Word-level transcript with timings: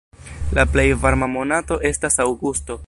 La 0.59 0.63
plej 0.75 0.87
varma 1.03 1.29
monato 1.35 1.79
estas 1.93 2.21
aŭgusto. 2.29 2.79